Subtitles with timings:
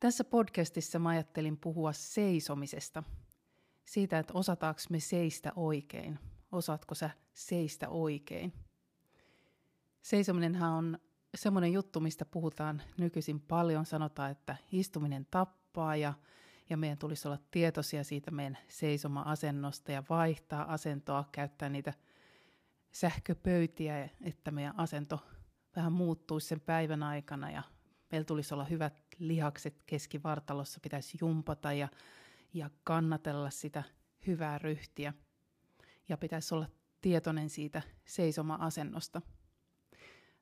[0.00, 3.02] Tässä podcastissa mä ajattelin puhua seisomisesta.
[3.84, 6.18] Siitä, että osataanko me seistä oikein.
[6.52, 8.52] Osaatko sä seistä oikein?
[10.02, 10.98] Seisominenhan on
[11.34, 13.86] semmoinen juttu, mistä puhutaan nykyisin paljon.
[13.86, 16.14] Sanotaan, että istuminen tappaa ja,
[16.70, 21.92] ja meidän tulisi olla tietoisia siitä meidän seisoma-asennosta ja vaihtaa asentoa, käyttää niitä
[22.92, 25.20] sähköpöytiä, että meidän asento
[25.76, 27.62] vähän muuttuisi sen päivän aikana ja
[28.12, 31.88] meillä tulisi olla hyvät lihakset keskivartalossa, pitäisi jumpata ja,
[32.54, 33.82] ja kannatella sitä
[34.26, 35.12] hyvää ryhtiä.
[36.08, 36.68] Ja pitäisi olla
[37.00, 39.22] tietoinen siitä seisoma-asennosta.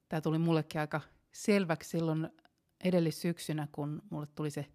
[0.09, 1.01] Tämä tuli mullekin aika
[1.33, 2.29] selväksi silloin
[2.85, 4.67] edellissyksynä, kun mulle tuli se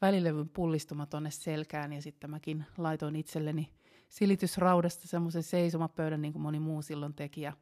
[0.00, 3.70] välilevyn pullistuma tonne selkään ja sitten mäkin laitoin itselleni
[4.08, 7.52] silitysraudasta semmoisen seisomapöydän, niin kuin moni muu silloin teki ja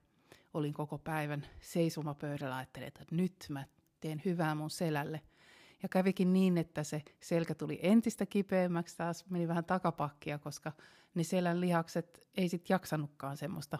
[0.54, 3.64] olin koko päivän seisomapöydällä, ajattelin, että nyt mä
[4.00, 5.20] teen hyvää mun selälle.
[5.82, 10.72] Ja kävikin niin, että se selkä tuli entistä kipeämmäksi, taas meni vähän takapakkia, koska
[11.14, 13.78] ne selän lihakset ei sitten jaksanutkaan semmoista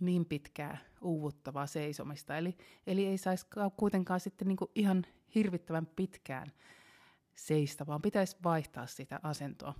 [0.00, 2.36] niin pitkää uuvuttavaa seisomista.
[2.36, 6.52] Eli, eli ei saisi kuitenkaan sitten niinku ihan hirvittävän pitkään
[7.34, 9.74] seistä, vaan pitäisi vaihtaa sitä asentoa.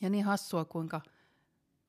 [0.00, 1.00] Ja niin hassua, kuinka–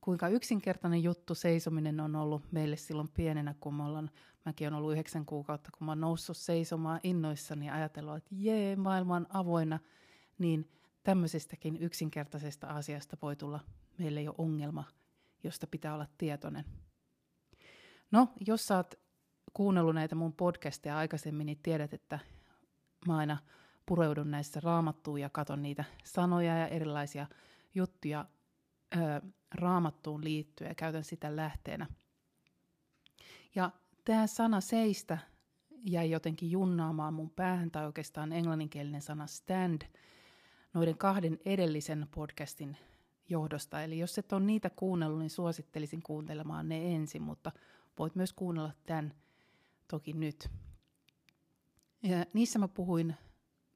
[0.02, 4.12] kuinka yksinkertainen juttu seisominen on ollut meille silloin pienenä, kun me ollaan,
[4.50, 8.76] mäkin olen ollut yhdeksän kuukautta, kun mä oon noussut seisomaan innoissani ja ajatellut, että jee,
[8.76, 9.80] maailma on avoinna,
[10.40, 10.72] niin
[11.04, 13.60] tämmöisestäkin yksinkertaisesta asiasta voi tulla
[13.98, 14.84] meille jo ongelma,
[15.44, 16.66] josta pitää olla tietoinen.
[18.12, 18.96] No, jos sä oot
[19.54, 22.20] kuunnellut näitä mun podcasteja aikaisemmin, niin tiedät, että
[23.08, 23.38] mä aina
[23.86, 27.28] pureudun näissä raamattuun ja katon niitä sanoja ja erilaisia
[27.76, 28.26] juttuja
[28.96, 28.98] ö,
[29.56, 31.88] raamattuun liittyen ja käytän sitä lähteenä.
[33.56, 33.72] Ja
[34.10, 35.18] tämä sana seistä
[35.86, 39.82] jäi jotenkin junnaamaan mun päähän, tai oikeastaan englanninkielinen sana stand,
[40.74, 42.78] noiden kahden edellisen podcastin
[43.28, 43.84] johdosta.
[43.84, 47.52] Eli jos et ole niitä kuunnellut, niin suosittelisin kuuntelemaan ne ensin, mutta
[48.00, 49.14] voit myös kuunnella tämän
[49.88, 50.50] toki nyt.
[52.04, 53.16] Ja niissä mä puhuin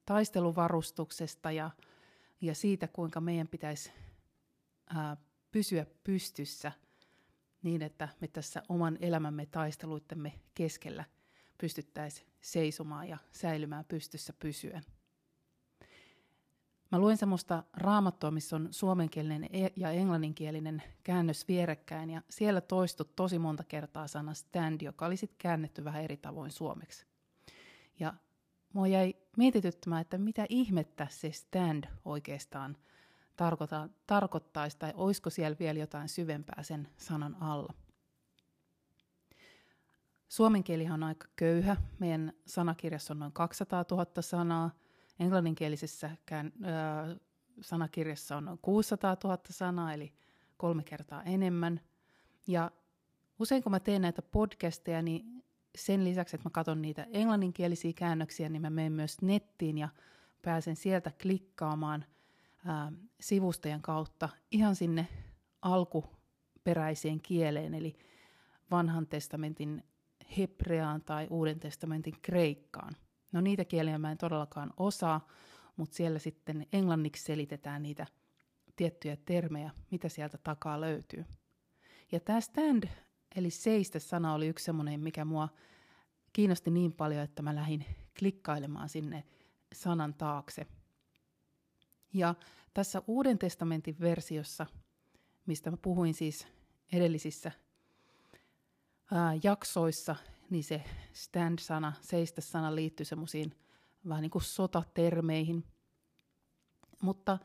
[0.06, 1.70] taisteluvarustuksesta ja,
[2.40, 3.92] ja siitä, kuinka meidän pitäisi
[4.86, 5.16] ää,
[5.50, 6.72] pysyä pystyssä
[7.64, 11.04] niin, että me tässä oman elämämme taisteluittemme keskellä
[11.58, 14.82] pystyttäisiin seisomaan ja säilymään pystyssä pysyen.
[16.92, 23.06] Mä luen semmoista raamattua, missä on suomenkielinen e- ja englanninkielinen käännös vierekkäin, ja siellä toistui
[23.16, 27.06] tosi monta kertaa sana stand, joka oli sitten käännetty vähän eri tavoin suomeksi.
[28.00, 28.14] Ja
[28.72, 32.76] mua jäi mietityttämään, että mitä ihmettä se stand oikeastaan
[33.36, 37.74] tarkoita, tarkoittaisi tai olisiko siellä vielä jotain syvempää sen sanan alla.
[40.28, 41.76] Suomen kielihan on aika köyhä.
[41.98, 44.70] Meidän sanakirjassa on noin 200 000 sanaa.
[45.20, 46.46] Englanninkielisessä äh,
[47.60, 50.12] sanakirjassa on noin 600 000 sanaa, eli
[50.56, 51.80] kolme kertaa enemmän.
[52.46, 52.70] Ja
[53.38, 55.44] usein kun mä teen näitä podcasteja, niin
[55.76, 59.88] sen lisäksi, että mä katson niitä englanninkielisiä käännöksiä, niin mä menen myös nettiin ja
[60.42, 62.04] pääsen sieltä klikkaamaan
[62.64, 65.08] ää, sivustojen kautta ihan sinne
[65.62, 67.96] alkuperäiseen kieleen, eli
[68.70, 69.82] vanhan testamentin
[70.38, 72.96] hebreaan tai uuden testamentin kreikkaan.
[73.32, 75.26] No niitä kieliä mä en todellakaan osaa,
[75.76, 78.06] mutta siellä sitten englanniksi selitetään niitä
[78.76, 81.24] tiettyjä termejä, mitä sieltä takaa löytyy.
[82.12, 82.88] Ja tämä stand,
[83.36, 85.48] eli seistä sana oli yksi semmoinen, mikä mua
[86.32, 87.84] kiinnosti niin paljon, että mä lähdin
[88.18, 89.24] klikkailemaan sinne
[89.74, 90.66] sanan taakse–
[92.14, 92.34] ja
[92.74, 94.66] tässä Uuden testamentin versiossa,
[95.46, 96.46] mistä mä puhuin siis
[96.92, 97.52] edellisissä
[99.12, 100.16] ää, jaksoissa,
[100.50, 103.54] niin se stand-sana, seistä-sana liittyy semmoisiin
[104.08, 105.64] vähän niin kuin sotatermeihin.
[107.02, 107.38] Mutta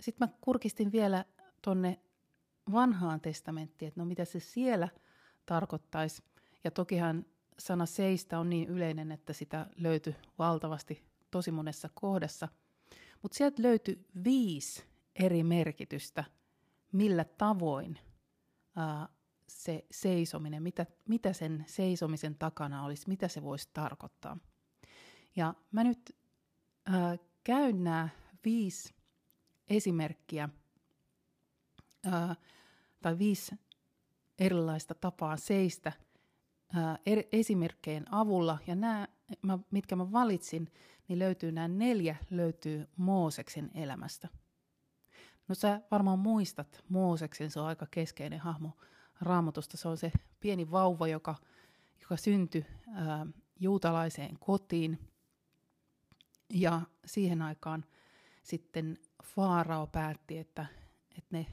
[0.00, 1.24] sitten mä kurkistin vielä
[1.62, 2.00] tonne
[2.72, 4.88] vanhaan testamenttiin, että no mitä se siellä
[5.46, 6.22] tarkoittaisi.
[6.64, 7.24] Ja tokihan
[7.58, 12.48] sana seistä on niin yleinen, että sitä löytyy valtavasti tosi monessa kohdassa–
[13.22, 14.84] mutta sieltä löytyi viisi
[15.14, 16.24] eri merkitystä,
[16.92, 17.98] millä tavoin
[18.76, 19.08] ää,
[19.48, 24.38] se seisominen, mitä, mitä sen seisomisen takana olisi, mitä se voisi tarkoittaa.
[25.36, 26.16] Ja mä nyt
[26.88, 28.08] äh, käyn nämä
[28.44, 28.94] viisi
[29.68, 30.48] esimerkkiä
[32.06, 32.36] äh,
[33.02, 33.54] tai viisi
[34.38, 35.92] erilaista tapaa seistä
[36.76, 38.58] äh, er, esimerkkeen avulla.
[38.66, 39.08] Ja nämä,
[39.42, 40.68] mä, mitkä mä valitsin,
[41.12, 44.28] niin löytyy nämä neljä, löytyy Mooseksen elämästä.
[45.48, 48.70] No sä varmaan muistat Mooseksen, se on aika keskeinen hahmo
[49.20, 49.76] raamatusta.
[49.76, 51.34] Se on se pieni vauva, joka,
[52.00, 53.26] joka syntyi ää,
[53.60, 54.98] juutalaiseen kotiin.
[56.50, 57.84] Ja siihen aikaan
[58.42, 60.66] sitten Faarao päätti, että,
[61.18, 61.46] että ne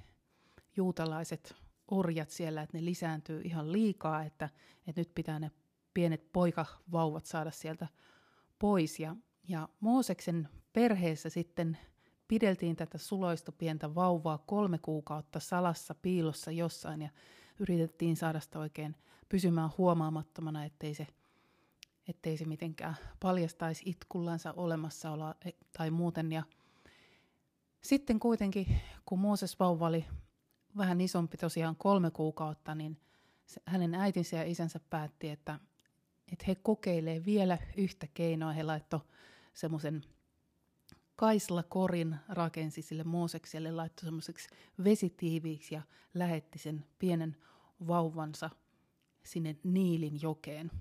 [0.77, 1.55] juutalaiset
[1.91, 4.49] orjat siellä, että ne lisääntyy ihan liikaa, että,
[4.87, 5.51] että nyt pitää ne
[5.93, 7.87] pienet poikavauvat saada sieltä
[8.59, 8.99] pois.
[8.99, 9.15] Ja,
[9.49, 11.77] ja Mooseksen perheessä sitten
[12.27, 17.09] pideltiin tätä suloista pientä vauvaa kolme kuukautta salassa piilossa jossain ja
[17.59, 18.95] yritettiin saada sitä oikein
[19.29, 21.07] pysymään huomaamattomana, ettei se,
[22.07, 26.31] ettei se mitenkään paljastaisi itkullansa olemassaoloa e, tai muuten.
[26.31, 26.43] Ja
[27.81, 28.67] sitten kuitenkin,
[29.05, 30.05] kun Mooses vauva oli
[30.77, 32.97] vähän isompi, tosiaan kolme kuukautta, niin
[33.65, 35.59] hänen äitinsä ja isänsä päätti, että,
[36.31, 38.51] että he kokeilee vielä yhtä keinoa.
[38.51, 38.99] He laittoi
[39.59, 40.03] semmoisen
[41.15, 44.49] Kaisla korin rakensi sille Moosekselle, laittoi semmoiseksi
[44.83, 45.81] vesitiiviiksi ja
[46.13, 47.37] lähetti sen pienen
[47.87, 48.49] vauvansa
[49.23, 50.71] sinne Niilin jokeen.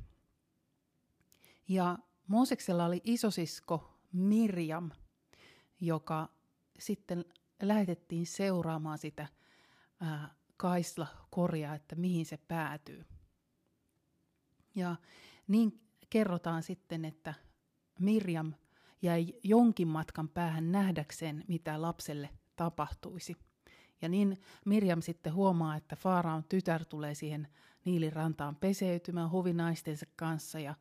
[1.68, 4.90] Ja Mooseksella oli isosisko Mirjam,
[5.80, 6.28] joka
[6.78, 7.24] sitten
[7.62, 9.26] lähetettiin seuraamaan sitä
[10.00, 13.04] ää, kaisla koria, että mihin se päätyy.
[14.74, 14.96] Ja
[15.48, 17.34] niin kerrotaan sitten, että
[18.00, 18.52] Mirjam–
[19.02, 23.36] jäi jonkin matkan päähän nähdäkseen, mitä lapselle tapahtuisi.
[24.02, 27.48] Ja niin Mirjam sitten huomaa, että Faaraon tytär tulee siihen
[27.84, 30.74] Niilin rantaan peseytymään hovinaistensa kanssa ja,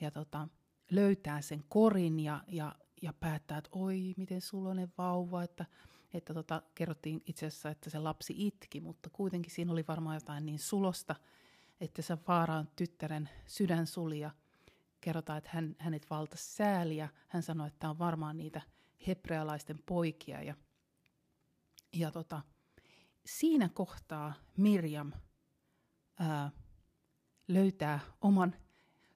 [0.00, 0.48] ja tota,
[0.90, 5.66] löytää sen korin ja, ja, ja päättää, että oi, miten sulonen vauva, että,
[6.14, 10.46] että tota, kerrottiin itse asiassa, että se lapsi itki, mutta kuitenkin siinä oli varmaan jotain
[10.46, 11.14] niin sulosta,
[11.80, 14.30] että se Faaraon tyttären sydän suli ja
[15.04, 17.08] kerrotaan, että hän, hänet valtasi sääliä.
[17.28, 18.62] Hän sanoi, että tämä on varmaan niitä
[19.06, 20.42] hebrealaisten poikia.
[20.42, 20.54] Ja,
[21.92, 22.42] ja tota,
[23.26, 25.12] siinä kohtaa Mirjam
[26.18, 26.50] ää,
[27.48, 28.54] löytää oman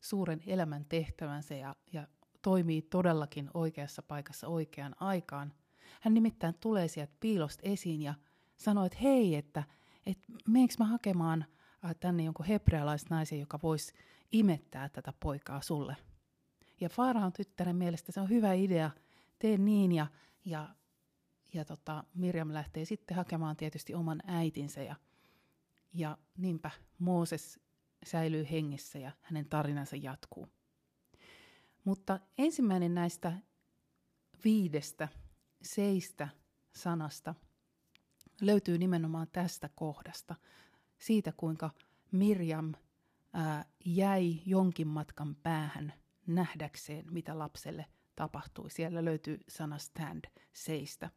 [0.01, 2.09] suuren elämän tehtävänsä ja, ja
[2.43, 5.53] toimii todellakin oikeassa paikassa oikeaan aikaan.
[6.01, 8.15] Hän nimittäin tulee sieltä piilosta esiin ja
[8.57, 9.63] sanoo, että hei, että,
[10.07, 11.45] että meneekö mä hakemaan
[12.01, 13.93] tänne jonkun hebrealaisnaisen, joka voisi
[14.33, 15.97] imettää tätä poikaa sulle.
[16.81, 18.91] Ja Faaraon tyttären mielestä se on hyvä idea,
[19.39, 20.07] tee niin ja,
[20.45, 20.69] ja,
[21.55, 24.97] ja tota, Mirjam lähtee sitten hakemaan tietysti oman äitinsä ja,
[25.95, 27.61] ja niinpä Mooses
[28.05, 30.49] säilyy hengissä ja hänen tarinansa jatkuu.
[31.85, 33.33] Mutta ensimmäinen näistä
[34.45, 35.09] viidestä
[35.63, 36.29] seistä
[36.75, 37.35] sanasta
[38.41, 40.35] löytyy nimenomaan tästä kohdasta,
[40.99, 41.71] siitä kuinka
[42.13, 42.73] Mirjam–
[43.33, 45.93] ää, jäi jonkin matkan päähän
[46.27, 47.87] nähdäkseen, mitä lapselle
[48.17, 48.71] tapahtui.
[48.71, 51.11] Siellä löytyy sana stand, seistä.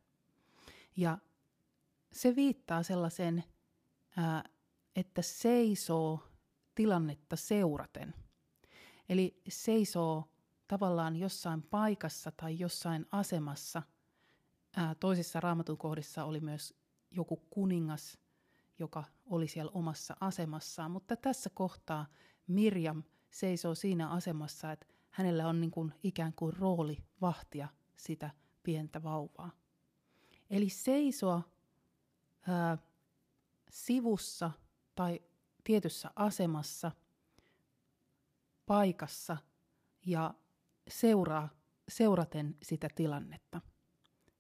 [0.98, 1.18] Ja
[2.12, 3.44] se viittaa sellaiseen,
[4.18, 4.44] ää,
[4.96, 6.24] että seisoo
[6.76, 8.14] tilannetta seuraten.
[9.10, 10.32] Eli seisoo
[10.68, 13.84] tavallaan jossain paikassa tai jossain asemassa.
[14.76, 16.74] Ää, toisissa raamatun kohdissa oli myös
[17.12, 18.18] joku kuningas,
[18.82, 20.92] joka oli siellä omassa asemassaan.
[20.92, 22.06] Mutta tässä kohtaa
[22.48, 28.30] Mirjam seisoo siinä asemassa, että hänellä on niin kuin ikään kuin rooli vahtia sitä
[28.64, 29.52] pientä vauvaa.
[30.50, 31.42] Eli seisoa
[32.48, 32.78] ää,
[33.70, 34.52] sivussa
[34.96, 35.20] tai
[35.64, 36.92] tietyssä asemassa,
[38.66, 39.38] paikassa
[40.06, 40.34] ja
[40.88, 41.50] seuraa,
[41.90, 43.62] seuraten sitä tilannetta.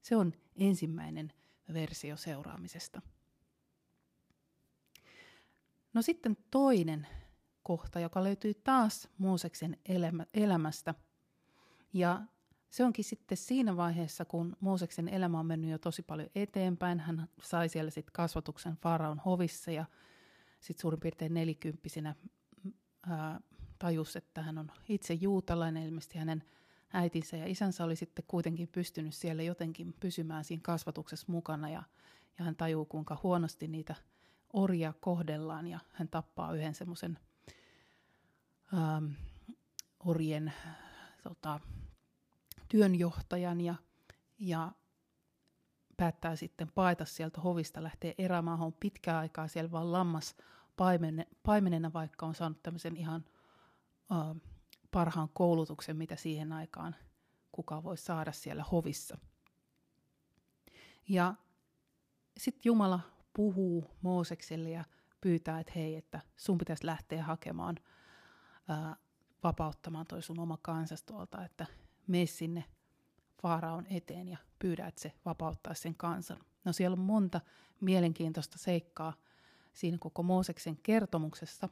[0.02, 1.34] Se on ensimmäinen
[1.74, 3.02] versio seuraamisesta.
[5.94, 7.08] No sitten toinen
[7.64, 10.96] kohta, joka löytyy taas Mooseksen elämä, elämästä.
[11.94, 12.22] Ja
[12.70, 17.00] se onkin sitten siinä vaiheessa, kun Mooseksen elämä on mennyt jo tosi paljon eteenpäin.
[17.00, 19.86] Hän sai siellä sitten kasvatuksen Faraon hovissa ja
[20.60, 22.16] sitten suurin piirtein nelikymppisenä
[23.80, 25.84] tajus, että hän on itse juutalainen.
[25.84, 26.44] Ilmeisesti hänen
[26.94, 31.84] äitinsä ja isänsä oli sitten kuitenkin pystynyt siellä jotenkin pysymään siinä kasvatuksessa mukana ja,
[32.40, 33.96] ja hän tajuu, kuinka huonosti niitä–
[34.54, 37.20] orja kohdellaan ja hän tappaa yhden semmoisen
[38.74, 39.06] ähm,
[40.00, 40.54] orjen
[41.24, 41.60] tota,
[42.70, 43.76] työnjohtajan ja,
[44.40, 44.72] ja
[45.98, 50.36] päättää sitten paeta sieltä hovista, lähtee erämaahan pitkää aikaa siellä vaan lammas
[50.78, 53.26] paimene, paimenena, vaikka on saanut tämmöisen ihan
[54.12, 54.42] uh,
[54.92, 56.96] parhaan koulutuksen, mitä siihen aikaan
[57.52, 59.18] kuka voi saada siellä hovissa.
[61.10, 61.34] Ja
[62.38, 63.00] sitten Jumala
[63.34, 64.84] puhuu Moosekselle ja
[65.22, 67.76] pyytää, että hei, että sun pitäisi lähteä hakemaan,
[68.68, 68.96] ää,
[69.44, 71.66] vapauttamaan toi sun oma kansas tuolta, että
[72.08, 72.64] mene sinne
[73.42, 76.38] Faaraon eteen ja pyydä, että se vapauttaa sen kansan.
[76.66, 77.42] No siellä on monta
[77.82, 79.14] mielenkiintoista seikkaa
[79.74, 81.70] siinä koko Mooseksen kertomuksessa,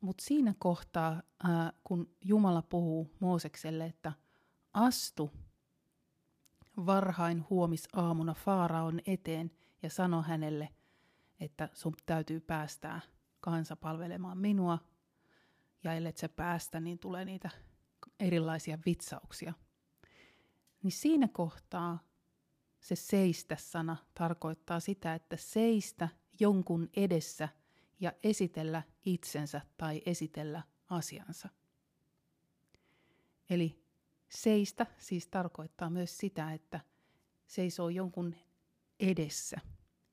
[0.00, 4.12] mutta siinä kohtaa, ää, kun Jumala puhuu Moosekselle, että
[4.74, 5.30] astu
[6.86, 9.50] varhain huomisaamuna Faaraon eteen
[9.82, 10.68] ja sano hänelle,
[11.40, 13.00] että sun täytyy päästää
[13.40, 14.78] kansa palvelemaan minua,
[15.84, 17.50] ja ellei se päästä, niin tulee niitä
[18.20, 19.52] erilaisia vitsauksia.
[20.82, 21.98] Niin siinä kohtaa
[22.80, 26.08] se seistä-sana tarkoittaa sitä, että seistä
[26.40, 27.48] jonkun edessä
[28.00, 31.48] ja esitellä itsensä tai esitellä asiansa.
[33.50, 33.84] Eli
[34.28, 36.80] seistä siis tarkoittaa myös sitä, että
[37.46, 38.34] seisoo jonkun
[39.00, 39.56] edessä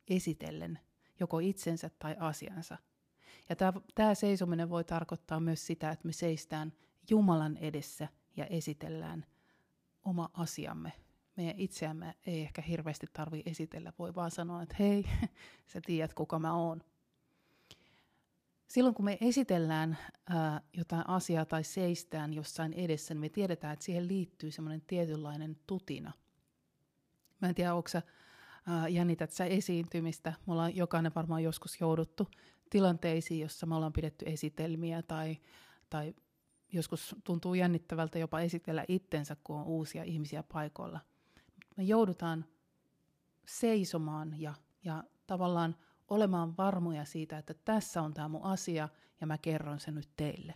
[0.08, 0.80] esitellen
[1.20, 2.78] joko itsensä tai asiansa.
[3.50, 3.56] Ja
[3.96, 6.74] tämä seisominen voi tarkoittaa myös sitä, että me seistään
[7.10, 8.08] Jumalan edessä
[8.38, 9.26] ja esitellään
[10.04, 10.94] oma asiamme.
[11.38, 15.06] Meidän itseämme ei ehkä hirveästi tarvi esitellä, voi vaan sanoa, että hei,
[15.74, 16.82] sä tiedät kuka mä oon.
[18.68, 19.98] Silloin kun me esitellään
[20.30, 25.58] ää, jotain asiaa tai seistään jossain edessä, niin me tiedetään, että siihen liittyy semmoinen tietynlainen
[25.68, 26.12] tutina.
[27.42, 28.02] Mä en tiedä, onko sä
[28.90, 30.34] jännität sä esiintymistä.
[30.48, 32.28] Me ollaan jokainen varmaan joskus jouduttu
[32.70, 35.38] tilanteisiin, jossa me ollaan pidetty esitelmiä tai,
[35.90, 36.14] tai
[36.72, 41.00] joskus tuntuu jännittävältä jopa esitellä itsensä, kun on uusia ihmisiä paikoilla.
[41.78, 42.46] Me joudutaan
[43.46, 45.76] seisomaan ja, ja tavallaan
[46.08, 48.90] olemaan varmoja siitä, että tässä on tämä mun asia
[49.22, 50.54] ja mä kerron sen nyt teille.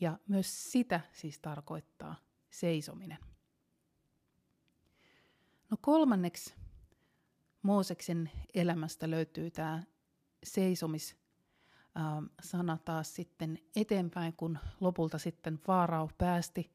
[0.00, 2.16] Ja myös sitä siis tarkoittaa
[2.50, 3.18] seisominen.
[5.70, 6.54] No kolmanneksi
[7.68, 9.82] Mooseksen elämästä löytyy tämä
[10.44, 11.16] seisomis
[12.42, 16.70] sana taas sitten eteenpäin, kun lopulta sitten Faarao päästi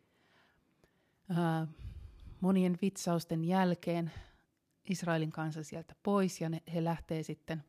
[1.30, 1.68] ää,
[2.42, 4.12] monien vitsausten jälkeen
[4.90, 7.64] Israelin kanssa sieltä pois ja ne, he lähtee sitten,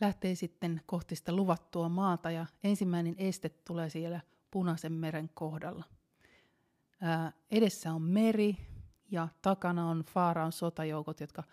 [0.00, 5.84] lähtee sitten kohti sitä luvattua maata ja ensimmäinen este tulee siellä Punaisen meren kohdalla.
[7.00, 8.56] Ää, edessä on meri,
[9.10, 11.44] ja takana on Faaraon sotajoukot, jotka,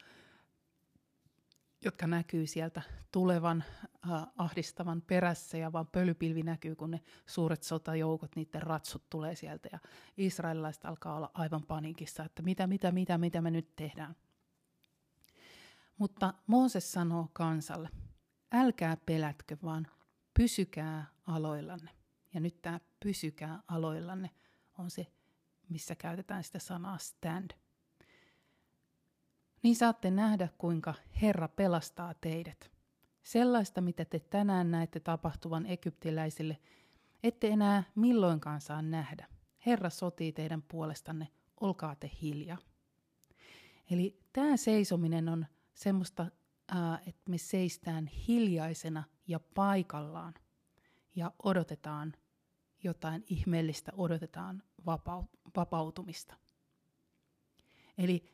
[1.85, 2.81] jotka näkyy sieltä
[3.12, 3.63] tulevan
[4.12, 9.69] äh, ahdistavan perässä ja vaan pölypilvi näkyy, kun ne suuret sotajoukot, niiden ratsut tulee sieltä
[9.71, 9.79] ja
[10.17, 14.15] israelilaiset alkaa olla aivan paniikissa, että mitä, mitä, mitä, mitä me nyt tehdään.
[15.97, 17.89] Mutta Mooses sanoo kansalle,
[18.51, 19.88] älkää pelätkö, vaan
[20.33, 21.91] pysykää aloillanne.
[22.33, 24.29] Ja nyt tämä pysykää aloillanne
[24.77, 25.07] on se
[25.69, 27.51] missä käytetään sitä sanaa stand.
[29.63, 32.72] Niin saatte nähdä, kuinka Herra pelastaa teidät.
[33.24, 36.57] Sellaista, mitä te tänään näette tapahtuvan egyptiläisille,
[37.24, 39.27] ette enää milloinkaan saa nähdä.
[39.65, 41.27] Herra sotii teidän puolestanne,
[41.62, 42.57] olkaa te hiljaa.
[43.91, 46.25] Eli tämä seisominen on semmoista,
[47.07, 50.34] että me seistään hiljaisena ja paikallaan
[51.15, 52.13] ja odotetaan
[52.84, 54.63] jotain ihmeellistä, odotetaan
[55.55, 56.35] vapautumista.
[57.97, 58.25] Eli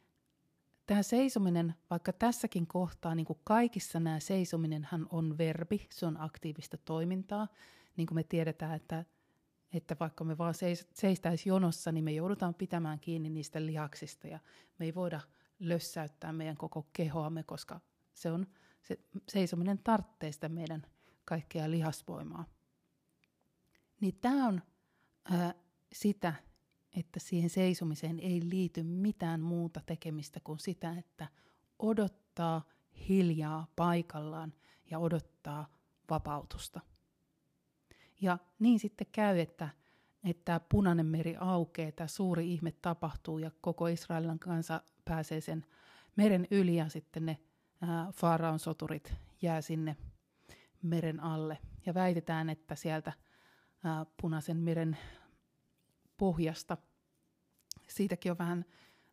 [0.86, 6.78] tämä seisominen, vaikka tässäkin kohtaa, niin kuin kaikissa nämä seisominenhan on verbi, se on aktiivista
[6.78, 7.48] toimintaa,
[7.98, 9.06] niin kuin me tiedetään, että,
[9.74, 14.40] että vaikka me vaan seis, seistäisi jonossa, niin me joudutaan pitämään kiinni niistä lihaksista ja
[14.80, 15.22] me ei voida
[15.60, 17.80] lössäyttää meidän koko kehoamme, koska
[18.14, 18.48] se on
[18.84, 19.00] se
[19.30, 20.86] seisominen tarvitsee sitä meidän
[21.26, 22.46] kaikkea lihasvoimaa.
[24.02, 24.62] Niin tämä on
[25.32, 25.54] ää,
[25.94, 26.34] sitä,
[26.96, 31.28] että siihen seisomiseen ei liity mitään muuta tekemistä kuin sitä, että
[31.80, 32.62] odottaa
[33.10, 34.54] hiljaa paikallaan
[34.92, 35.68] ja odottaa
[36.10, 36.82] vapautusta.
[38.22, 39.70] Ja niin sitten käy, että,
[40.24, 45.66] että punainen meri aukeaa, tämä suuri ihme tapahtuu ja koko Israelin kanssa pääsee sen
[46.16, 47.38] meren yli ja sitten ne
[47.82, 49.98] ää, Faaraon soturit jää sinne
[50.82, 51.58] meren alle.
[51.86, 53.14] Ja väitetään, että sieltä
[53.84, 54.98] ää, punaisen meren
[56.22, 56.78] pohjasta.
[57.88, 58.66] Siitäkin on vähän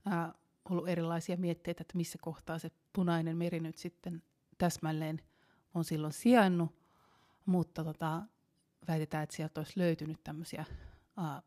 [0.04, 0.34] ää,
[0.70, 4.22] ollut erilaisia mietteitä, että missä kohtaa se punainen meri nyt sitten
[4.58, 5.22] täsmälleen
[5.74, 6.74] on silloin sijainnut,
[7.46, 8.22] mutta tota,
[8.88, 10.64] väitetään, että sieltä olisi löytynyt tämmöisiä
[11.16, 11.42] ää,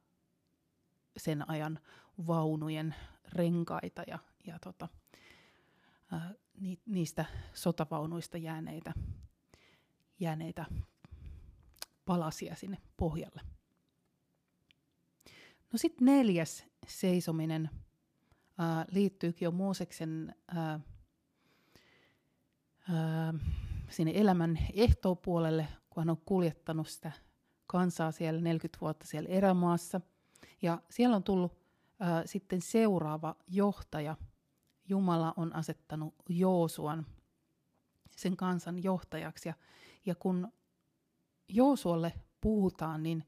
[1.18, 1.80] sen ajan
[2.28, 2.96] vaunujen
[3.34, 4.88] renkaita ja, ja tota,
[6.12, 8.94] ää, ni, niistä sotavaunuista jääneitä.
[10.20, 10.66] jääneitä
[12.06, 13.42] palasia sinne pohjalle.
[15.72, 17.70] No sitten neljäs seisominen
[18.58, 20.80] ää, liittyykin jo Mooseksen ää,
[22.90, 23.34] ää,
[23.90, 27.12] sinne elämän ehtoopuolelle, kun hän on kuljettanut sitä
[27.68, 30.02] kansaa siellä 40 vuotta siellä erämaassa.
[30.62, 31.58] Ja siellä on tullut
[32.00, 34.18] ää, sitten seuraava johtaja.
[34.90, 37.06] Jumala on asettanut Joosuan
[38.18, 39.50] sen kansan johtajaksi.
[39.50, 39.54] Ja,
[40.06, 40.52] ja kun
[41.48, 43.24] Joosualle puhutaan, niin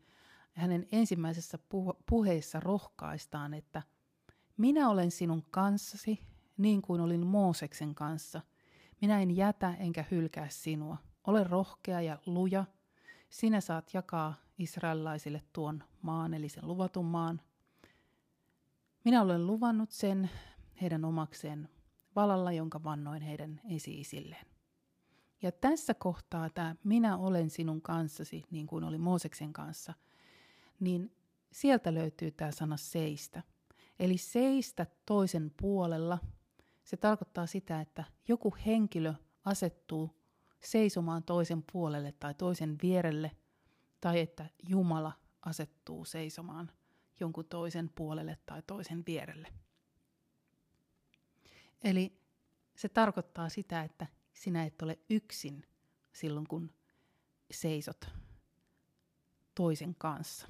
[0.54, 1.60] hänen ensimmäisessä
[2.06, 3.82] puheessa rohkaistaan, että
[4.58, 6.20] minä olen sinun kanssasi
[6.58, 8.42] niin kuin olin Mooseksen kanssa.
[9.02, 10.98] Minä en jätä enkä hylkää sinua.
[11.28, 12.66] Ole rohkea ja luja.
[13.30, 17.42] Sinä saat jakaa israelilaisille tuon maan, eli sen luvatun maan.
[19.06, 20.30] Minä olen luvannut sen
[20.82, 21.70] heidän omakseen
[22.16, 24.46] valalla, jonka vannoin heidän esi-isilleen.
[25.42, 29.94] Ja tässä kohtaa tämä minä olen sinun kanssasi, niin kuin oli Mooseksen kanssa,
[30.84, 31.16] niin
[31.52, 33.44] sieltä löytyy tämä sana seistä.
[34.00, 36.20] Eli seistä toisen puolella.
[36.84, 39.14] Se tarkoittaa sitä, että joku henkilö
[39.46, 40.24] asettuu
[40.64, 43.32] seisomaan toisen puolelle tai toisen vierelle,
[44.02, 45.12] tai että Jumala
[45.42, 46.72] asettuu seisomaan
[47.20, 49.48] jonkun toisen puolelle tai toisen vierelle.
[51.84, 52.20] Eli
[52.76, 55.66] se tarkoittaa sitä, että sinä et ole yksin
[56.14, 56.74] silloin, kun
[57.52, 58.10] seisot
[59.56, 60.48] toisen kanssa.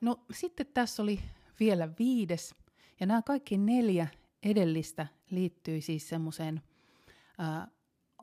[0.00, 1.20] No sitten tässä oli
[1.60, 2.54] vielä viides,
[3.00, 4.06] ja nämä kaikki neljä
[4.42, 6.62] edellistä liittyy siis semmoiseen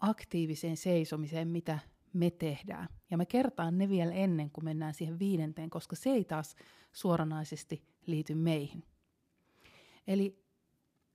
[0.01, 1.79] aktiiviseen seisomiseen, mitä
[2.13, 2.87] me tehdään.
[3.11, 6.55] Ja me kertaan ne vielä ennen kuin mennään siihen viidenteen, koska se ei taas
[6.91, 8.83] suoranaisesti liity meihin.
[10.07, 10.45] Eli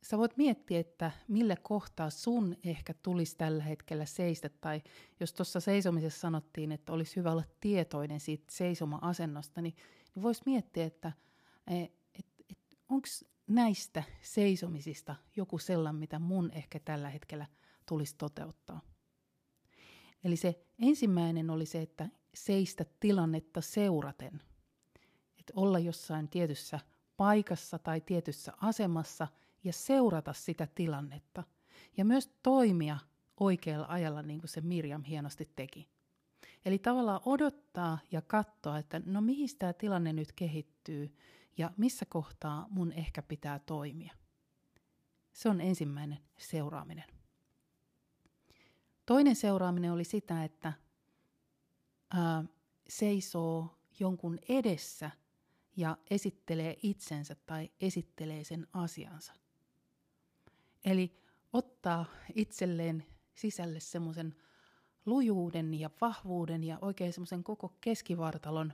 [0.03, 4.83] sä voit miettiä, että millä kohtaa sun ehkä tulisi tällä hetkellä seistä, tai
[5.21, 9.75] jos tuossa seisomisessa sanottiin, että olisi hyvä olla tietoinen siitä seisoma-asennosta, niin,
[10.15, 11.13] niin voisi miettiä, että
[11.67, 13.09] et, et, et, onko
[13.47, 17.47] näistä seisomisista joku sellainen, mitä mun ehkä tällä hetkellä
[17.87, 18.81] tulisi toteuttaa.
[20.25, 24.43] Eli se ensimmäinen oli se, että seistä tilannetta seuraten.
[25.39, 26.81] Että olla jossain tietyssä
[27.17, 29.29] paikassa tai tietyssä asemassa–
[29.65, 31.45] ja seurata sitä tilannetta.
[31.97, 32.99] Ja myös toimia
[33.41, 35.89] oikealla ajalla, niin kuin se Mirjam hienosti teki.
[36.65, 41.17] Eli tavallaan odottaa ja katsoa, että no mihin tämä tilanne nyt kehittyy
[41.59, 44.15] ja missä kohtaa mun ehkä pitää toimia.
[45.33, 47.05] Se on ensimmäinen seuraaminen.
[49.07, 50.73] Toinen seuraaminen oli sitä, että
[52.15, 52.45] ää,
[52.89, 55.11] seisoo jonkun edessä
[55.77, 59.33] ja esittelee itsensä tai esittelee sen asiansa.
[60.85, 64.37] Eli ottaa itselleen sisälle semmoisen
[65.07, 68.73] lujuuden ja vahvuuden ja oikein semmoisen koko keskivartalon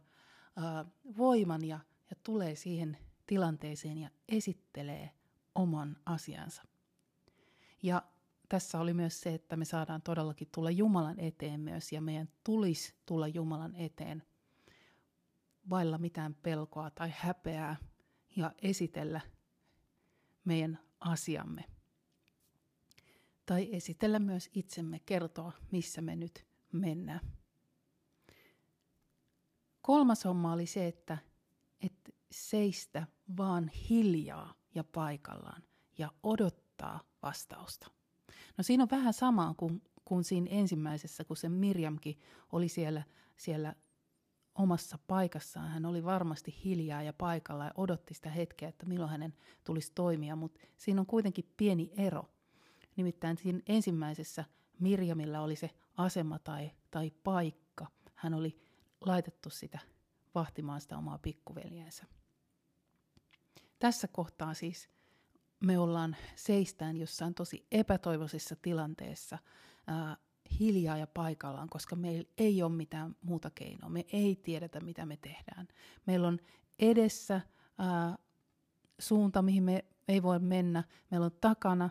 [0.57, 0.85] ää,
[1.17, 5.11] voiman ja, ja tulee siihen tilanteeseen ja esittelee
[5.55, 6.63] oman asiansa.
[7.83, 8.03] Ja
[8.49, 12.95] tässä oli myös se, että me saadaan todellakin tulla Jumalan eteen myös ja meidän tulisi
[13.07, 14.23] tulla Jumalan eteen
[15.71, 17.77] vailla mitään pelkoa tai häpeää
[18.37, 19.21] ja esitellä
[20.45, 21.65] meidän asiamme
[23.47, 27.21] tai esitellä myös itsemme, kertoa missä me nyt mennään.
[29.83, 31.19] Kolmas homma oli se, että,
[31.81, 33.07] että seistä
[33.37, 35.63] vaan hiljaa ja paikallaan
[35.99, 37.91] ja odottaa vastausta.
[38.59, 42.19] No siinä on vähän samaa kuin, kuin siinä ensimmäisessä, kun se Mirjamkin
[42.53, 43.03] oli siellä,
[43.37, 43.75] siellä
[44.55, 45.71] omassa paikassaan.
[45.71, 50.37] Hän oli varmasti hiljaa ja paikalla ja odotti sitä hetkeä, että milloin hänen tulisi toimia,
[50.37, 52.29] mutta siinä on kuitenkin pieni ero–
[52.97, 54.45] Nimittäin siinä ensimmäisessä
[54.81, 57.87] Mirjamilla oli se asema tai, tai paikka.
[58.15, 58.59] Hän oli
[59.01, 59.79] laitettu sitä
[60.35, 62.05] vahtimaan sitä omaa pikkuveljensä.
[63.79, 64.89] Tässä kohtaa siis
[65.61, 69.39] me ollaan seistään jossain tosi epätoivoisessa tilanteessa
[69.87, 70.17] ää,
[70.61, 73.89] hiljaa ja paikallaan, koska meillä ei ole mitään muuta keinoa.
[73.91, 75.69] Me ei tiedetä, mitä me tehdään.
[76.07, 76.39] Meillä on
[76.79, 77.41] edessä
[77.79, 78.19] ää,
[78.99, 80.85] suunta, mihin me ei voi mennä.
[81.11, 81.91] Meillä on takana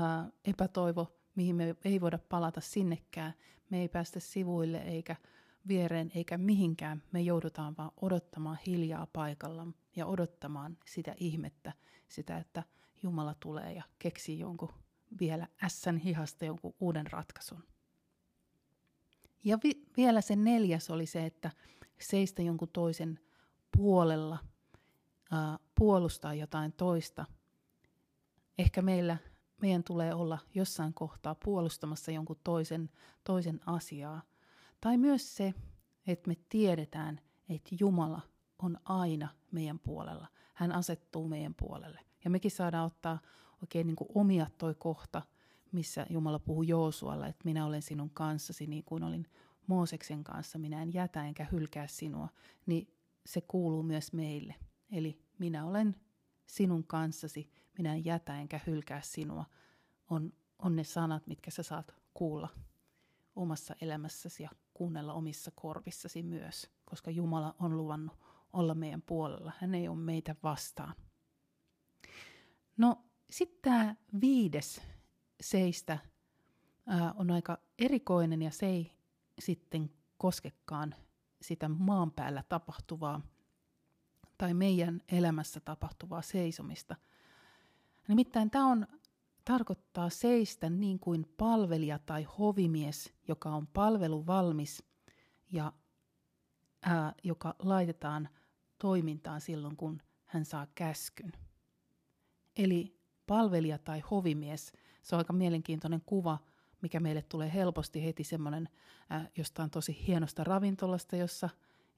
[0.00, 3.34] ää, epätoivo, mihin me ei voida palata sinnekään.
[3.70, 5.16] Me ei päästä sivuille eikä
[5.68, 7.02] viereen eikä mihinkään.
[7.12, 11.72] Me joudutaan vaan odottamaan hiljaa paikalla ja odottamaan sitä ihmettä,
[12.08, 12.62] sitä, että
[13.02, 14.72] Jumala tulee ja keksii jonkun
[15.20, 17.64] vielä ässän hihasta jonkun uuden ratkaisun.
[19.44, 21.50] Ja vi- vielä se neljäs oli se, että
[22.00, 23.20] seistä jonkun toisen
[23.76, 24.38] puolella,
[25.30, 27.24] ää, puolustaa jotain toista.
[28.58, 29.16] Ehkä meillä
[29.62, 32.90] meidän tulee olla jossain kohtaa puolustamassa jonkun toisen,
[33.24, 34.22] toisen asiaa.
[34.80, 35.54] Tai myös se,
[36.06, 38.20] että me tiedetään, että Jumala
[38.58, 40.26] on aina meidän puolella.
[40.54, 42.00] Hän asettuu meidän puolelle.
[42.24, 43.18] Ja mekin saadaan ottaa
[43.62, 45.22] oikein niin kuin omia toi kohta,
[45.72, 49.26] missä Jumala puhuu Joosualle, että minä olen sinun kanssasi niin kuin olin
[49.66, 52.28] Mooseksen kanssa, minä en jätä enkä hylkää sinua,
[52.66, 52.88] niin
[53.26, 54.54] se kuuluu myös meille.
[54.90, 55.96] Eli minä olen
[56.46, 59.44] sinun kanssasi, minä en jätä enkä hylkää sinua,
[60.10, 62.48] on, on ne sanat, mitkä sä saat kuulla
[63.36, 68.18] omassa elämässäsi ja kuunnella omissa korvissasi myös, koska Jumala on luvannut
[68.52, 69.52] olla meidän puolella.
[69.58, 70.94] Hän ei ole meitä vastaan.
[72.76, 74.82] No sitten tämä viides
[75.40, 75.98] seistä
[76.86, 78.92] ää, on aika erikoinen ja se ei
[79.38, 80.94] sitten koskekaan
[81.42, 83.20] sitä maan päällä tapahtuvaa
[84.38, 86.96] tai meidän elämässä tapahtuvaa seisomista.
[88.08, 88.86] Nimittäin tämä on,
[89.44, 94.84] tarkoittaa seistä niin kuin palvelija tai hovimies, joka on palveluvalmis
[95.52, 95.72] ja
[96.82, 98.28] ää, joka laitetaan
[98.78, 101.32] toimintaan silloin, kun hän saa käskyn.
[102.56, 106.38] Eli palvelija tai hovimies, se on aika mielenkiintoinen kuva,
[106.82, 108.68] mikä meille tulee helposti heti semmoinen
[109.12, 111.48] äh, jostain tosi hienosta ravintolasta, jossa,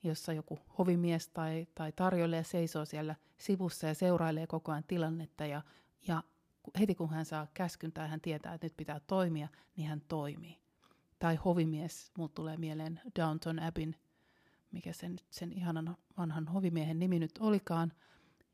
[0.02, 5.62] jossa joku hovimies tai, tai tarjoilija seisoo siellä sivussa ja seurailee koko ajan tilannetta ja,
[6.08, 6.22] ja
[6.78, 10.58] heti kun hän saa käskyn tai hän tietää, että nyt pitää toimia, niin hän toimii.
[11.18, 13.96] Tai hovimies, muut tulee mieleen Downton Abbyn,
[14.72, 17.92] mikä sen, sen ihanan vanhan hovimiehen nimi nyt olikaan,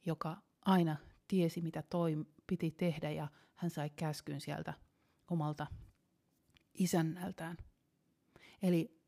[0.06, 0.96] joka aina
[1.28, 4.74] tiesi, mitä toi piti tehdä ja hän sai käskyn sieltä
[5.30, 5.66] omalta
[6.74, 7.56] isännältään.
[8.62, 9.00] Eli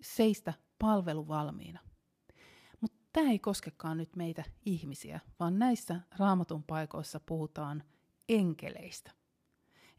[0.00, 1.80] seistä palveluvalmiina.
[1.80, 1.95] Mutta
[3.16, 7.82] tämä ei koskekaan nyt meitä ihmisiä, vaan näissä raamatun paikoissa puhutaan
[8.28, 9.10] enkeleistä.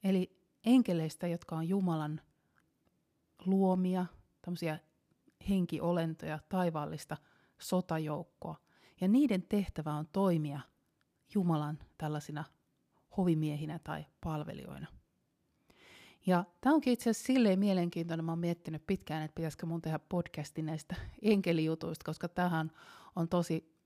[0.04, 2.22] Eli enkeleistä, jotka on Jumalan
[3.46, 4.06] luomia,
[4.42, 4.80] tämmöisiä
[5.50, 7.18] henkiolentoja, taivaallista
[7.60, 8.56] sotajoukkoa.
[9.02, 10.60] Ja niiden tehtävä on toimia
[11.34, 12.44] Jumalan tällaisina
[13.18, 14.88] hovimiehinä tai palvelijoina.
[16.28, 20.00] Ja tämä onkin itse asiassa silleen mielenkiintoinen, mä oon miettinyt pitkään, että pitäisikö mun tehdä
[20.00, 22.72] podcasti näistä enkelijutuista, koska tähän
[23.16, 23.78] on tosi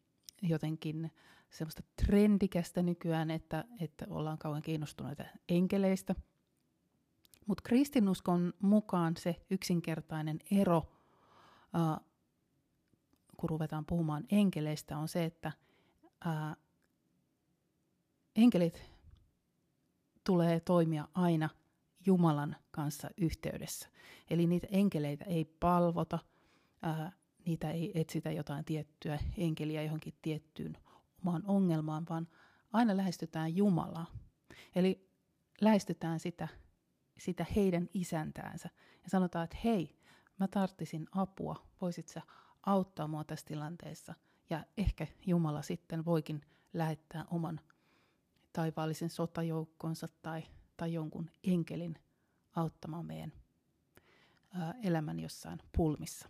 [0.42, 1.12] jotenkin
[1.50, 6.16] semmoista trendikästä nykyään, että, että ollaan kauan kiinnostuneita enkeleistä.
[7.46, 10.92] Mutta kristinuskon mukaan se yksinkertainen ero,
[11.76, 12.06] äh,
[13.38, 15.52] kun ruvetaan puhumaan enkeleistä, on se, että
[16.28, 16.56] äh,
[18.36, 18.84] enkelit
[20.24, 21.50] tulee toimia aina
[22.06, 23.90] Jumalan kanssa yhteydessä.
[24.30, 26.20] Eli niitä enkeleitä ei palvota,
[26.82, 27.12] ää,
[27.46, 30.78] niitä ei etsitä jotain tiettyä enkeliä johonkin tiettyyn
[31.22, 32.28] omaan ongelmaan, vaan
[32.74, 34.06] aina lähestytään Jumalaa.
[34.76, 35.10] Eli
[35.62, 36.48] lähestytään sitä,
[37.18, 38.70] sitä heidän isäntäänsä
[39.04, 40.00] ja sanotaan, että hei,
[40.40, 42.22] mä tarttisin apua, voisit sä
[42.66, 44.14] auttaa mua tässä tilanteessa.
[44.50, 46.42] Ja ehkä Jumala sitten voikin
[46.74, 47.60] lähettää oman
[48.54, 50.44] taivaallisen sotajoukkonsa tai,
[50.82, 51.96] tai jonkun enkelin
[52.56, 53.34] auttamaan meidän
[54.84, 56.30] elämän jossain pulmissa.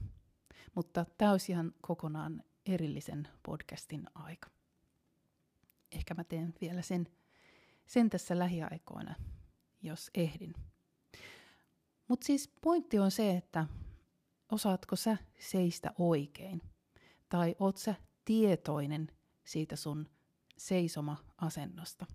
[0.75, 4.49] Mutta tämä olisi ihan kokonaan erillisen podcastin aika.
[5.91, 7.07] Ehkä mä teen vielä sen,
[7.87, 9.15] sen tässä lähiaikoina,
[9.81, 10.53] jos ehdin.
[12.07, 13.67] Mutta siis pointti on se, että
[14.51, 16.61] osaatko sä seistä oikein?
[17.29, 19.11] Tai oot sä tietoinen
[19.43, 20.09] siitä sun
[20.57, 22.05] seisoma-asennosta.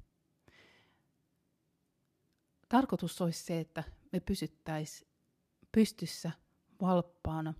[2.69, 5.11] Tarkoitus olisi se, että me pysyttäisiin
[5.73, 6.31] pystyssä
[6.81, 7.55] valppaana.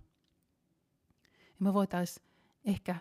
[1.29, 2.27] Ja me voitaisiin
[2.65, 2.95] ehkä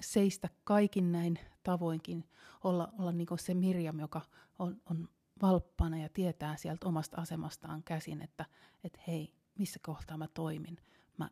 [0.00, 2.24] seistä kaikin näin tavoinkin,
[2.64, 4.20] olla, olla niin se Mirjam, joka
[4.58, 5.08] on, on
[5.42, 8.44] valppana ja tietää sieltä omasta asemastaan käsin, että,
[8.84, 10.76] että hei, missä kohtaa mä toimin.
[11.18, 11.30] Mä,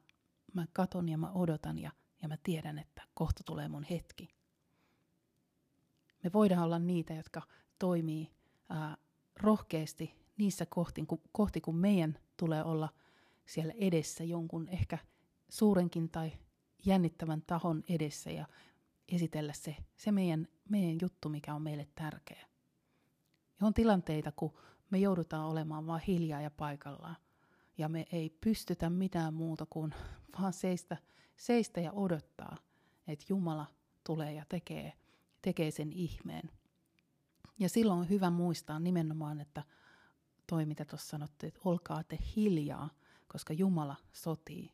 [0.54, 1.90] mä katon ja mä odotan ja,
[2.22, 4.28] ja mä tiedän, että kohta tulee mun hetki.
[6.24, 7.42] Me voidaan olla niitä, jotka
[7.78, 8.30] toimii
[8.68, 8.96] ää,
[9.42, 12.88] rohkeasti niissä kohti kun, kohti, kun meidän tulee olla
[13.46, 14.98] siellä edessä jonkun ehkä
[15.48, 16.32] suurenkin tai
[16.86, 18.46] jännittävän tahon edessä ja
[19.08, 22.46] esitellä se, se meidän, meidän juttu, mikä on meille tärkeä.
[23.60, 24.52] Ja on tilanteita, kun
[24.90, 27.16] me joudutaan olemaan vain hiljaa ja paikallaan.
[27.78, 29.94] Ja me ei pystytä mitään muuta kuin
[30.40, 30.96] vaan seistä,
[31.36, 32.56] seistä ja odottaa,
[33.06, 33.66] että Jumala
[34.04, 34.92] tulee ja tekee
[35.42, 36.50] tekee sen ihmeen.
[37.60, 39.62] Ja silloin on hyvä muistaa nimenomaan, että
[40.46, 42.90] toi mitä tuossa sanottiin, että olkaa te hiljaa,
[43.28, 44.72] koska Jumala sotii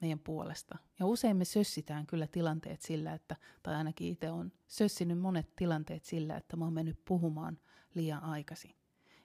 [0.00, 0.78] meidän puolesta.
[0.98, 6.04] Ja usein me sössitään kyllä tilanteet sillä, että, tai ainakin itse on sössinyt monet tilanteet
[6.04, 7.58] sillä, että mä oon mennyt puhumaan
[7.94, 8.74] liian aikaisin.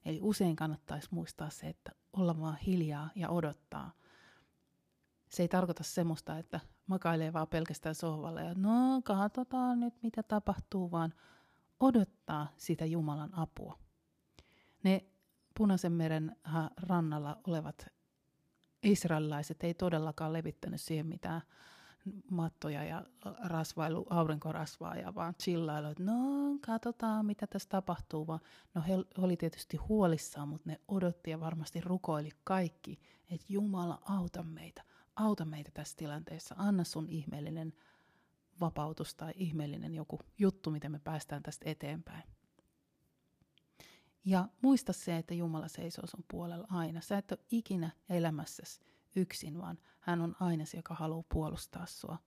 [0.06, 3.92] Eli usein kannattaisi muistaa se, että olla vaan hiljaa ja odottaa.
[5.30, 10.92] Se ei tarkoita semmoista, että makailee vaan pelkästään sohvalla ja no katsotaan nyt mitä tapahtuu,
[10.92, 11.14] vaan
[11.80, 13.80] odottaa sitä Jumalan apua.
[14.84, 15.06] Ne
[15.58, 16.36] Punaisen meren
[16.82, 17.88] rannalla olevat
[18.84, 21.42] israelilaiset ei todellakaan levittänyt siihen mitään
[22.32, 23.06] mattoja ja
[23.44, 26.14] rasvailu, aurinkorasvaa vaan chillailu, että no
[26.66, 28.28] katsotaan mitä tässä tapahtuu.
[28.28, 28.40] Vaan,
[28.74, 33.00] no he oli tietysti huolissaan, mutta ne odotti ja varmasti rukoili kaikki,
[33.32, 34.84] että Jumala auta meitä,
[35.16, 37.74] auta meitä tässä tilanteessa, anna sun ihmeellinen
[38.60, 42.24] vapautus tai ihmeellinen joku juttu, miten me päästään tästä eteenpäin.
[44.26, 47.02] Ja muista se, että Jumala seisoo sun puolella aina.
[47.02, 48.82] Sä et ole ikinä elämässäsi
[49.16, 52.18] yksin, vaan hän on aina se, joka haluaa puolustaa sua.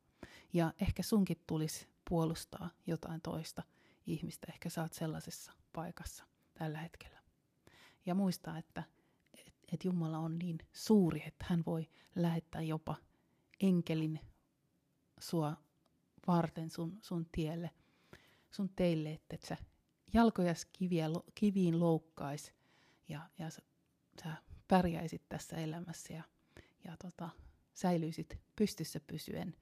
[0.52, 3.62] Ja ehkä sunkin tulisi puolustaa jotain toista
[4.06, 4.46] ihmistä.
[4.52, 7.18] Ehkä sä oot sellaisessa paikassa tällä hetkellä.
[8.06, 8.82] Ja muista, että
[9.34, 12.96] et, et Jumala on niin suuri, että hän voi lähettää jopa
[13.60, 14.20] enkelin
[15.20, 15.56] sua
[16.26, 17.70] varten sun, sun tielle,
[18.50, 19.56] sun teille, että sä
[20.12, 22.52] jalkoja kiviä, kiviin loukkais
[23.08, 23.62] ja, ja sä,
[24.22, 24.32] sä
[24.68, 26.22] pärjäisit tässä elämässä ja,
[26.84, 27.28] ja tota,
[27.74, 29.56] säilyisit pystyssä pysyen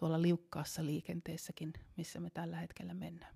[0.00, 3.34] tuolla liukkaassa liikenteessäkin, missä me tällä hetkellä mennään.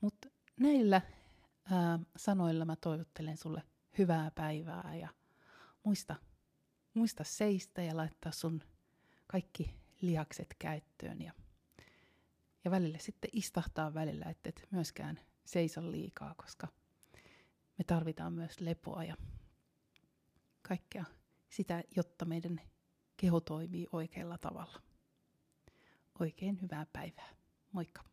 [0.00, 0.28] Mutta
[0.60, 1.00] näillä
[1.70, 3.62] ää, sanoilla mä toivottelen sulle
[3.98, 5.08] hyvää päivää ja
[5.84, 6.16] muista,
[6.94, 8.62] muista seistä ja laittaa sun
[9.26, 11.32] kaikki lihakset käyttöön ja
[12.64, 16.68] ja välillä sitten istahtaa välillä, että et myöskään seiso liikaa, koska
[17.78, 19.16] me tarvitaan myös lepoa ja
[20.62, 21.04] kaikkea
[21.48, 22.60] sitä, jotta meidän
[23.16, 24.82] keho toimii oikealla tavalla.
[26.20, 27.28] Oikein hyvää päivää.
[27.72, 28.09] Moikka!